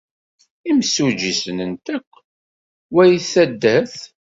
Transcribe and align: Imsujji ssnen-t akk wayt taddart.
Imsujji 0.71 1.31
ssnen-t 1.35 1.85
akk 1.97 2.11
wayt 2.93 3.23
taddart. 3.33 3.95